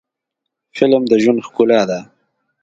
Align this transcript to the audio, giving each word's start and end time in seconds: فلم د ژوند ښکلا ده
فلم 0.75 1.03
د 1.11 1.13
ژوند 1.23 1.39
ښکلا 1.47 1.81
ده 1.89 1.99